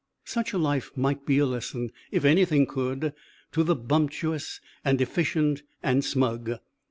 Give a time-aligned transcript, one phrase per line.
[0.25, 3.13] Such a life might be a lesson, if anything could,
[3.51, 6.53] to the bumptious and "efficient" and smug.